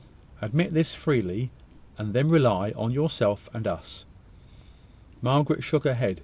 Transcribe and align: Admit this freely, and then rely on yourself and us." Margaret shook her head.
Admit 0.41 0.73
this 0.73 0.95
freely, 0.95 1.51
and 1.95 2.11
then 2.15 2.27
rely 2.27 2.71
on 2.71 2.89
yourself 2.91 3.47
and 3.53 3.67
us." 3.67 4.05
Margaret 5.21 5.63
shook 5.63 5.83
her 5.83 5.93
head. 5.93 6.19